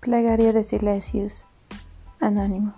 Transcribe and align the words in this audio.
Plegaria 0.00 0.52
de 0.52 0.64
Silesius. 0.64 1.46
Anónimo. 2.20 2.74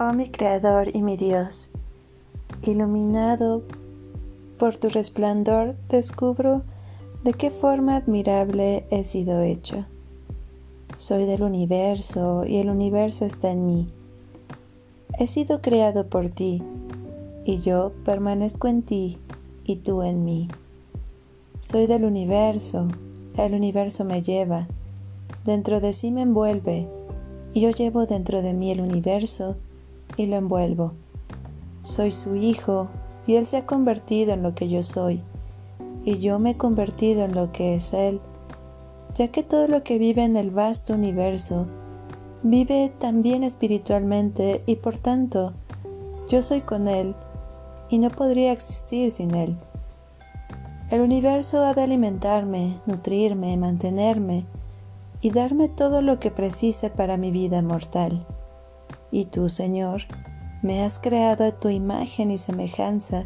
Oh 0.00 0.12
mi 0.12 0.30
Creador 0.30 0.94
y 0.94 1.02
mi 1.02 1.16
Dios, 1.16 1.70
iluminado 2.62 3.64
por 4.58 4.76
tu 4.76 4.88
resplandor 4.88 5.76
descubro 5.88 6.62
de 7.24 7.32
qué 7.32 7.50
forma 7.50 7.96
admirable 7.96 8.84
he 8.90 9.04
sido 9.04 9.40
hecho. 9.40 9.86
Soy 10.96 11.24
del 11.24 11.42
universo 11.42 12.44
y 12.44 12.58
el 12.58 12.70
universo 12.70 13.24
está 13.24 13.50
en 13.50 13.66
mí. 13.66 13.88
He 15.18 15.26
sido 15.26 15.62
creado 15.62 16.08
por 16.08 16.28
ti 16.28 16.62
y 17.44 17.58
yo 17.58 17.92
permanezco 18.04 18.68
en 18.68 18.82
ti 18.82 19.18
y 19.64 19.76
tú 19.76 20.02
en 20.02 20.24
mí. 20.24 20.48
Soy 21.60 21.86
del 21.86 22.04
universo, 22.04 22.88
el 23.36 23.54
universo 23.54 24.04
me 24.04 24.22
lleva, 24.22 24.66
dentro 25.44 25.80
de 25.80 25.92
sí 25.92 26.10
me 26.10 26.22
envuelve 26.22 26.86
y 27.54 27.60
yo 27.60 27.70
llevo 27.70 28.06
dentro 28.06 28.42
de 28.42 28.52
mí 28.52 28.70
el 28.70 28.80
universo 28.80 29.56
y 30.16 30.26
lo 30.26 30.36
envuelvo. 30.36 30.92
Soy 31.84 32.12
su 32.12 32.36
hijo 32.36 32.88
y 33.28 33.36
Él 33.36 33.46
se 33.46 33.58
ha 33.58 33.66
convertido 33.66 34.32
en 34.32 34.42
lo 34.42 34.54
que 34.54 34.70
yo 34.70 34.82
soy, 34.82 35.22
y 36.02 36.18
yo 36.18 36.38
me 36.38 36.52
he 36.52 36.56
convertido 36.56 37.24
en 37.26 37.34
lo 37.34 37.52
que 37.52 37.74
es 37.74 37.92
Él, 37.92 38.22
ya 39.14 39.28
que 39.28 39.42
todo 39.42 39.68
lo 39.68 39.84
que 39.84 39.98
vive 39.98 40.24
en 40.24 40.34
el 40.36 40.50
vasto 40.50 40.94
universo 40.94 41.66
vive 42.42 42.90
también 42.98 43.44
espiritualmente 43.44 44.62
y 44.64 44.76
por 44.76 44.96
tanto 44.96 45.52
yo 46.28 46.42
soy 46.42 46.62
con 46.62 46.88
Él 46.88 47.14
y 47.90 47.98
no 47.98 48.08
podría 48.08 48.50
existir 48.50 49.10
sin 49.10 49.34
Él. 49.34 49.58
El 50.90 51.02
universo 51.02 51.62
ha 51.64 51.74
de 51.74 51.82
alimentarme, 51.82 52.80
nutrirme, 52.86 53.58
mantenerme 53.58 54.46
y 55.20 55.32
darme 55.32 55.68
todo 55.68 56.00
lo 56.00 56.18
que 56.18 56.30
precise 56.30 56.88
para 56.88 57.18
mi 57.18 57.30
vida 57.30 57.60
mortal. 57.60 58.26
Y 59.10 59.26
tú, 59.26 59.50
Señor, 59.50 60.04
me 60.62 60.82
has 60.82 60.98
creado 60.98 61.44
a 61.44 61.52
tu 61.52 61.68
imagen 61.68 62.30
y 62.30 62.38
semejanza 62.38 63.24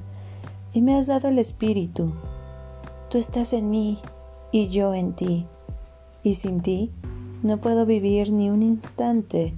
y 0.72 0.82
me 0.82 0.94
has 0.94 1.06
dado 1.06 1.28
el 1.28 1.38
Espíritu. 1.38 2.12
Tú 3.10 3.18
estás 3.18 3.52
en 3.52 3.70
mí 3.70 3.98
y 4.50 4.68
yo 4.68 4.94
en 4.94 5.14
ti, 5.14 5.46
y 6.22 6.34
sin 6.34 6.60
ti 6.60 6.90
no 7.42 7.58
puedo 7.58 7.86
vivir 7.86 8.32
ni 8.32 8.50
un 8.50 8.62
instante. 8.62 9.54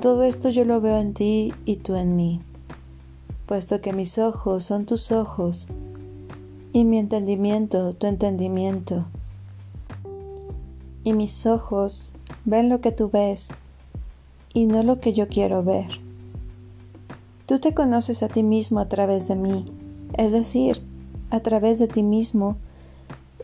Todo 0.00 0.22
esto 0.22 0.48
yo 0.48 0.64
lo 0.64 0.80
veo 0.80 0.98
en 0.98 1.12
ti 1.12 1.52
y 1.64 1.76
tú 1.76 1.96
en 1.96 2.14
mí, 2.14 2.40
puesto 3.46 3.80
que 3.80 3.92
mis 3.92 4.18
ojos 4.18 4.64
son 4.64 4.86
tus 4.86 5.10
ojos 5.10 5.68
y 6.72 6.84
mi 6.84 6.98
entendimiento 6.98 7.94
tu 7.94 8.06
entendimiento. 8.06 9.06
Y 11.02 11.12
mis 11.14 11.46
ojos 11.46 12.12
ven 12.44 12.68
lo 12.68 12.80
que 12.80 12.92
tú 12.92 13.10
ves 13.10 13.48
y 14.54 14.66
no 14.66 14.82
lo 14.82 15.00
que 15.00 15.12
yo 15.12 15.28
quiero 15.28 15.64
ver. 15.64 16.07
Tú 17.48 17.60
te 17.60 17.72
conoces 17.72 18.22
a 18.22 18.28
ti 18.28 18.42
mismo 18.42 18.78
a 18.78 18.90
través 18.90 19.26
de 19.26 19.34
mí, 19.34 19.64
es 20.18 20.32
decir, 20.32 20.82
a 21.30 21.40
través 21.40 21.78
de 21.78 21.88
ti 21.88 22.02
mismo, 22.02 22.58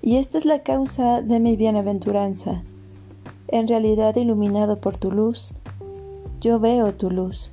y 0.03 0.17
esta 0.17 0.37
es 0.37 0.45
la 0.45 0.63
causa 0.63 1.23
de 1.23 1.41
mi 1.41 1.57
bienaventuranza. 1.57 2.65
En 3.49 3.67
realidad, 3.67 4.15
iluminado 4.17 4.79
por 4.79 4.99
tu 4.99 5.11
luz, 5.11 5.55
yo 6.43 6.61
veo 6.61 6.93
tu 6.93 7.11
luz. 7.11 7.53